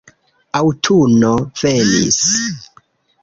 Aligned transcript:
Aŭtuno 0.59 1.29
venis. 1.63 2.19